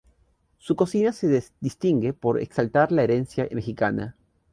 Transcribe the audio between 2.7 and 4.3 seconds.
la herencia mexicana.